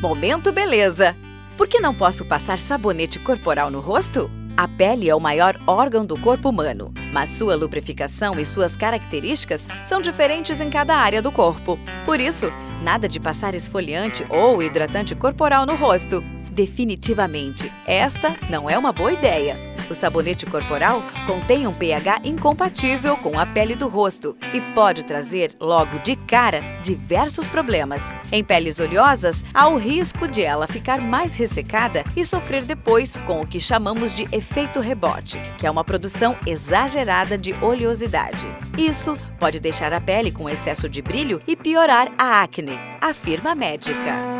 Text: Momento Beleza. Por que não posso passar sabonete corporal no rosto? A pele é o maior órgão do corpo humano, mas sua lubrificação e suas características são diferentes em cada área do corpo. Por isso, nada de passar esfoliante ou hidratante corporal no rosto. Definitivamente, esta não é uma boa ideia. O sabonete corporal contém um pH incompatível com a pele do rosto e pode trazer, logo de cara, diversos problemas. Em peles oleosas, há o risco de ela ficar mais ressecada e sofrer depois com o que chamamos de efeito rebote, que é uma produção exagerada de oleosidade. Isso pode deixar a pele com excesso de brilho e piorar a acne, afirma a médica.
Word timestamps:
Momento 0.00 0.52
Beleza. 0.52 1.16
Por 1.56 1.66
que 1.66 1.80
não 1.80 1.92
posso 1.92 2.24
passar 2.24 2.56
sabonete 2.56 3.18
corporal 3.18 3.68
no 3.68 3.80
rosto? 3.80 4.30
A 4.56 4.68
pele 4.68 5.10
é 5.10 5.14
o 5.14 5.18
maior 5.18 5.58
órgão 5.66 6.06
do 6.06 6.16
corpo 6.16 6.50
humano, 6.50 6.94
mas 7.12 7.30
sua 7.30 7.56
lubrificação 7.56 8.38
e 8.38 8.46
suas 8.46 8.76
características 8.76 9.66
são 9.84 10.00
diferentes 10.00 10.60
em 10.60 10.70
cada 10.70 10.94
área 10.94 11.20
do 11.20 11.32
corpo. 11.32 11.76
Por 12.04 12.20
isso, 12.20 12.46
nada 12.80 13.08
de 13.08 13.18
passar 13.18 13.56
esfoliante 13.56 14.24
ou 14.30 14.62
hidratante 14.62 15.16
corporal 15.16 15.66
no 15.66 15.74
rosto. 15.74 16.22
Definitivamente, 16.52 17.72
esta 17.84 18.36
não 18.48 18.70
é 18.70 18.78
uma 18.78 18.92
boa 18.92 19.12
ideia. 19.12 19.67
O 19.90 19.94
sabonete 19.94 20.44
corporal 20.44 21.02
contém 21.26 21.66
um 21.66 21.72
pH 21.72 22.20
incompatível 22.24 23.16
com 23.16 23.38
a 23.38 23.46
pele 23.46 23.74
do 23.74 23.88
rosto 23.88 24.36
e 24.52 24.60
pode 24.74 25.04
trazer, 25.04 25.54
logo 25.60 25.98
de 26.00 26.14
cara, 26.14 26.60
diversos 26.82 27.48
problemas. 27.48 28.14
Em 28.30 28.44
peles 28.44 28.78
oleosas, 28.78 29.44
há 29.54 29.68
o 29.68 29.78
risco 29.78 30.28
de 30.28 30.42
ela 30.42 30.66
ficar 30.66 31.00
mais 31.00 31.34
ressecada 31.34 32.04
e 32.16 32.24
sofrer 32.24 32.64
depois 32.64 33.14
com 33.26 33.40
o 33.40 33.46
que 33.46 33.58
chamamos 33.58 34.12
de 34.12 34.28
efeito 34.30 34.80
rebote, 34.80 35.38
que 35.56 35.66
é 35.66 35.70
uma 35.70 35.84
produção 35.84 36.36
exagerada 36.46 37.38
de 37.38 37.54
oleosidade. 37.62 38.46
Isso 38.76 39.14
pode 39.38 39.58
deixar 39.58 39.92
a 39.92 40.00
pele 40.00 40.30
com 40.30 40.48
excesso 40.48 40.88
de 40.88 41.00
brilho 41.00 41.40
e 41.46 41.56
piorar 41.56 42.12
a 42.18 42.42
acne, 42.42 42.78
afirma 43.00 43.52
a 43.52 43.54
médica. 43.54 44.37